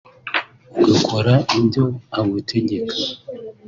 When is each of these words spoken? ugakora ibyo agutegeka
ugakora 0.81 1.33
ibyo 1.59 1.83
agutegeka 2.19 2.95